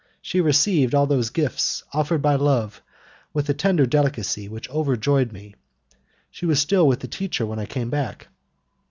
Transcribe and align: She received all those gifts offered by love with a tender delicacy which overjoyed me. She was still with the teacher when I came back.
She 0.19 0.41
received 0.41 0.95
all 0.95 1.05
those 1.05 1.29
gifts 1.29 1.83
offered 1.93 2.23
by 2.23 2.33
love 2.33 2.81
with 3.35 3.47
a 3.49 3.53
tender 3.53 3.85
delicacy 3.85 4.47
which 4.49 4.67
overjoyed 4.71 5.31
me. 5.31 5.53
She 6.31 6.47
was 6.47 6.59
still 6.59 6.87
with 6.87 7.01
the 7.01 7.07
teacher 7.07 7.45
when 7.45 7.59
I 7.59 7.67
came 7.67 7.91
back. 7.91 8.27